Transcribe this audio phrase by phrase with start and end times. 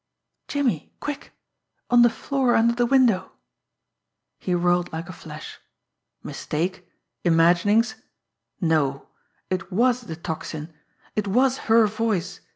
[0.47, 1.31] "Jimmie quick!
[1.91, 3.33] On the floor under the window!"
[4.39, 5.59] He whirled like a flash.
[6.23, 6.89] Mistake!
[7.23, 7.93] Imaginings!
[8.59, 9.09] No!
[9.51, 10.73] It was the Tocsin!
[11.15, 12.39] It was her voice!